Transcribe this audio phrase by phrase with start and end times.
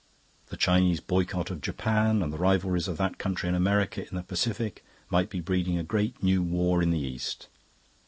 [0.47, 4.23] The Chinese boycott of Japan, and the rivalries of that country and America in the
[4.23, 7.49] Pacific, might be breeding a great new war in the East.